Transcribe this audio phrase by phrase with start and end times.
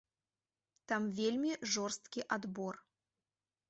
[0.93, 2.85] Там вельмі жорсткі адбор.